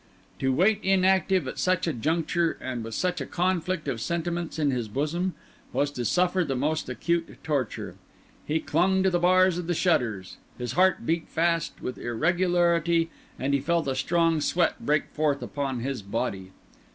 [0.39, 4.71] To wait inactive at such a juncture and with such a conflict of sentiments in
[4.71, 5.35] his bosom
[5.73, 7.93] was to suffer the most acute torture;
[8.43, 13.11] he clung to the bars of the shutters, his heart beat fast and with irregularity,
[13.37, 16.49] and he felt a strong sweat break forth upon his body.